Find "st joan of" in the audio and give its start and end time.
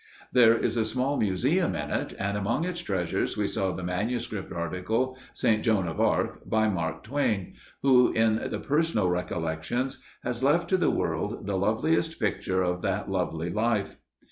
5.33-6.01